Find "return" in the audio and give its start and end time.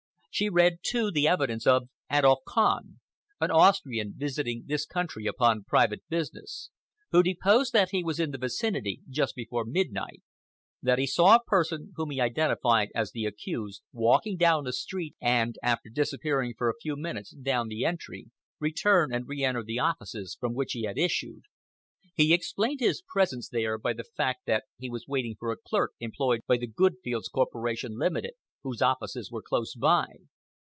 18.57-19.13